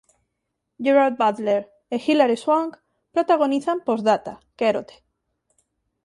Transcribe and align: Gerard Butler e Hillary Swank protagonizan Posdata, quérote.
Gerard 0.85 1.15
Butler 1.19 1.61
e 1.93 1.95
Hillary 2.05 2.37
Swank 2.43 2.71
protagonizan 3.15 3.77
Posdata, 3.87 4.33
quérote. 4.59 4.95